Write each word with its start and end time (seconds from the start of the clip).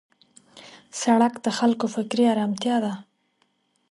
سړک 1.01 1.33
د 1.45 1.47
خلکو 1.57 1.85
فکري 1.95 2.23
آرامتیا 2.33 2.77
ده. 2.85 2.93